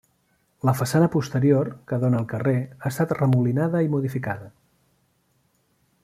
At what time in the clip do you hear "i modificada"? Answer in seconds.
3.89-4.49